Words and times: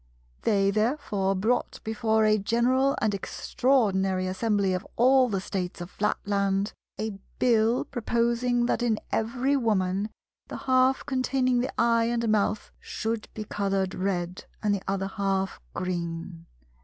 They 0.41 0.71
therefore 0.71 1.35
brought 1.35 1.79
before 1.83 2.25
a 2.25 2.39
general 2.39 2.97
and 2.99 3.13
extraordinary 3.13 4.25
Assembly 4.25 4.73
of 4.73 4.83
all 4.95 5.29
the 5.29 5.39
States 5.39 5.79
of 5.79 5.91
Flatland 5.91 6.73
a 6.99 7.19
Bill 7.37 7.85
proposing 7.85 8.65
that 8.65 8.81
in 8.81 8.97
every 9.11 9.55
Woman 9.55 10.09
the 10.47 10.57
half 10.57 11.05
containing 11.05 11.59
the 11.59 11.71
eye 11.79 12.05
and 12.05 12.27
mouth 12.29 12.71
should 12.79 13.27
be 13.35 13.43
coloured 13.43 13.93
red, 13.93 14.45
and 14.63 14.73
the 14.73 14.81
other 14.87 15.05
half 15.05 15.61
green. 15.75 16.47